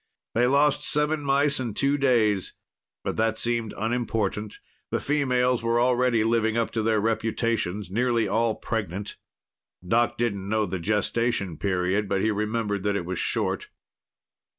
[0.33, 2.55] They lost seven mice in two days,
[3.03, 8.55] but that seemed unimportant; the females were already living up to their reputations, nearly all
[8.55, 9.17] pregnant.
[9.87, 13.69] Doc didn't know the gestation period, but he remembered that it was short.